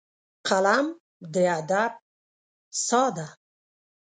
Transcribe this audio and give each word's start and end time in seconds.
قلم 0.47 0.85
د 1.33 1.35
ادب 1.59 1.91
ساه 2.85 3.09
ده 3.15 3.27